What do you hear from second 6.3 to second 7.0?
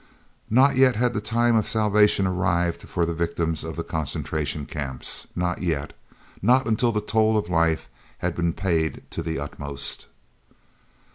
not until